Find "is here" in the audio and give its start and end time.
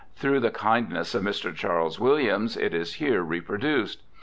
2.73-3.21